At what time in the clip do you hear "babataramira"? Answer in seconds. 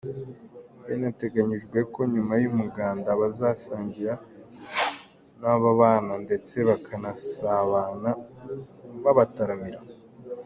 9.03-9.79